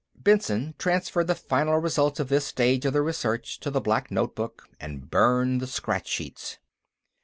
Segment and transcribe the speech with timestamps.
[0.15, 4.67] Benson transferred the final results of this stage of the research to the black notebook
[4.79, 6.57] and burned the scratch sheets.